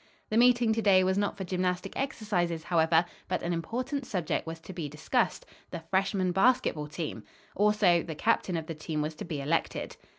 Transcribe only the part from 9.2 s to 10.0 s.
be elected.